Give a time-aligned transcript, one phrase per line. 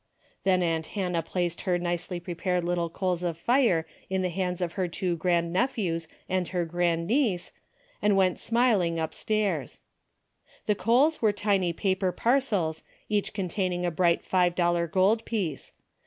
[0.45, 4.71] Then aunt Hannah placed her nicely prepared little coals of fire in the hands of
[4.71, 7.51] her two grand nephews and her grand niece,
[8.01, 8.79] and went smil A DAILY BATE.
[8.97, 9.79] 121 ing upstairs.
[10.65, 15.71] The coals were tiny paper par cels each containing a bright five dollar gold piece.